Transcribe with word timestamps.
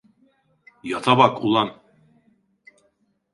Yata 0.89 1.13
bak 1.17 1.37
ulan! 1.45 1.69